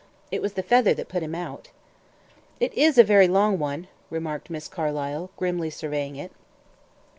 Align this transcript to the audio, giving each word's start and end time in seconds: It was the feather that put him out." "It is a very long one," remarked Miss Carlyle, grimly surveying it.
It 0.31 0.41
was 0.41 0.53
the 0.53 0.63
feather 0.63 0.95
that 0.95 1.09
put 1.09 1.21
him 1.21 1.35
out." 1.35 1.69
"It 2.59 2.73
is 2.73 2.97
a 2.97 3.03
very 3.03 3.27
long 3.27 3.59
one," 3.59 3.87
remarked 4.09 4.49
Miss 4.49 4.67
Carlyle, 4.67 5.29
grimly 5.37 5.69
surveying 5.69 6.15
it. 6.15 6.31